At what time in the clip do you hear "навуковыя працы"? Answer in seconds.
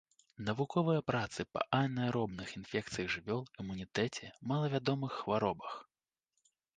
0.45-1.43